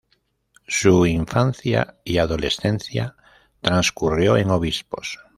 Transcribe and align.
Su 0.65 1.05
infancia 1.05 1.99
y 2.03 2.17
adolescencia 2.17 3.15
transcurrió 3.61 4.35
en 4.35 4.49
Obispos. 4.49 5.19